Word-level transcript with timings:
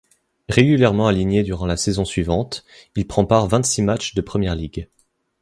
Régulièrement 0.49 1.05
aligné 1.05 1.43
durant 1.43 1.67
la 1.67 1.77
saison 1.77 2.05
suivante, 2.05 2.65
il 2.95 3.05
prend 3.05 3.23
part 3.23 3.45
vingt-six 3.47 3.83
matchs 3.83 4.15
de 4.15 4.21
Premier 4.21 4.55
League. 4.55 4.89